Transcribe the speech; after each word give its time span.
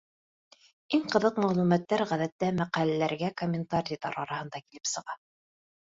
Иң 0.97 1.03
ҡыҙыҡ 1.15 1.37
мәғлүмәттәр, 1.43 2.03
ғәҙәттә, 2.13 2.49
мәҡәләләргә 2.61 3.31
комментарийҙар 3.43 4.21
араһында 4.25 4.63
килеп 4.67 4.95
сыға. 4.95 5.19